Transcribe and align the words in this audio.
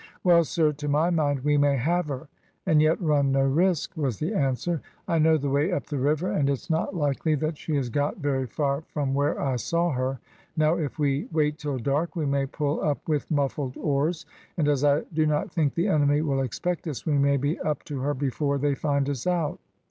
"Well, 0.23 0.43
sir, 0.43 0.71
to 0.71 0.87
my 0.87 1.11
mind, 1.11 1.41
we 1.41 1.57
may 1.59 1.77
have 1.77 2.07
her, 2.07 2.27
and 2.65 2.81
yet 2.81 2.99
run 2.99 3.33
no 3.33 3.41
risk," 3.43 3.95
was 3.95 4.17
the 4.17 4.33
answer. 4.33 4.81
"I 5.07 5.19
know 5.19 5.37
the 5.37 5.51
way 5.51 5.71
up 5.71 5.85
the 5.85 5.99
river, 5.99 6.31
and 6.31 6.49
it's 6.49 6.71
not 6.71 6.95
likely 6.95 7.35
that 7.35 7.59
she 7.59 7.75
has 7.75 7.89
got 7.91 8.17
very 8.17 8.47
far 8.47 8.81
from 8.81 9.13
where 9.13 9.39
I 9.39 9.57
saw 9.57 9.91
her. 9.91 10.19
Now, 10.57 10.75
if 10.75 10.97
we 10.97 11.27
wait 11.31 11.59
till 11.59 11.77
dark, 11.77 12.15
we 12.15 12.25
may 12.25 12.47
pull 12.47 12.81
up 12.83 13.07
with 13.07 13.29
muffled 13.29 13.77
oars, 13.77 14.25
and 14.57 14.67
as 14.67 14.83
I 14.83 15.01
do 15.13 15.27
not 15.27 15.51
think 15.51 15.75
the 15.75 15.87
enemy 15.89 16.23
will 16.23 16.41
expect 16.41 16.87
us, 16.87 17.05
we 17.05 17.13
may 17.19 17.37
be 17.37 17.59
up 17.59 17.83
to 17.83 17.99
her 17.99 18.15
before 18.15 18.57
they 18.57 18.73
find 18.73 19.07
us 19.07 19.27
out. 19.27 19.59